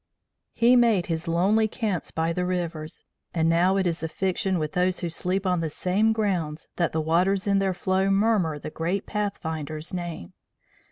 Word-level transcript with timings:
He 0.55 0.75
made 0.75 1.05
his 1.05 1.27
lonely 1.27 1.67
camps 1.67 2.09
by 2.09 2.33
the 2.33 2.43
rivers, 2.43 3.03
and 3.35 3.47
now 3.47 3.77
it 3.77 3.85
is 3.85 4.01
a 4.01 4.07
fiction 4.09 4.57
with 4.57 4.71
those 4.71 5.01
who 5.01 5.09
sleep 5.09 5.45
on 5.45 5.59
the 5.59 5.69
same 5.69 6.11
grounds 6.11 6.67
that 6.77 6.91
the 6.91 6.99
waters 7.01 7.45
in 7.45 7.59
their 7.59 7.75
flow 7.75 8.09
murmur 8.09 8.57
the 8.57 8.71
great 8.71 9.05
pathfinder's 9.05 9.93
name. 9.93 10.33